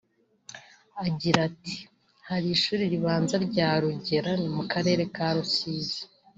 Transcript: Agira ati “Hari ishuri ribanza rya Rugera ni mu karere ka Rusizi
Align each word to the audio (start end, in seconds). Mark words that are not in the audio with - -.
Agira 1.05 1.39
ati 1.49 1.75
“Hari 2.27 2.47
ishuri 2.55 2.83
ribanza 2.93 3.35
rya 3.47 3.69
Rugera 3.81 4.31
ni 4.41 4.49
mu 4.55 4.63
karere 4.71 5.03
ka 5.15 5.27
Rusizi 5.35 6.01